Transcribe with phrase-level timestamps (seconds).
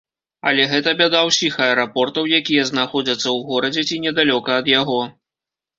[0.51, 5.01] Але гэта бяда ўсіх аэрапортаў, якія знаходзяцца ў горадзе ці недалёка ад яго.